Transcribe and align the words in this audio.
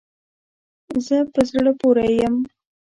زه 1.05 1.17
په 1.33 1.41
زړه 1.49 1.71
پوری 1.79 2.11
یم 2.21 2.35